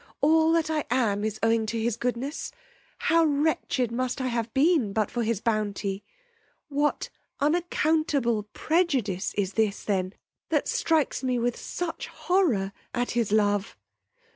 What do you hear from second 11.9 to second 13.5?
horror at his